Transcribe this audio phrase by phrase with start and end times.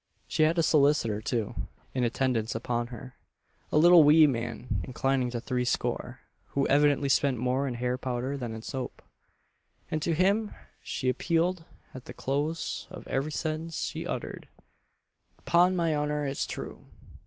[0.27, 1.53] She had a solicitor, too,
[1.93, 3.13] in attendance upon her
[3.71, 6.21] a little wee man, inclining to threescore,
[6.55, 9.03] who evidently spent more in hair powder than in soap;
[9.91, 14.47] and to him she appealed at the close of every sentence she uttered
[15.45, 16.83] "'Pon my honour it's true!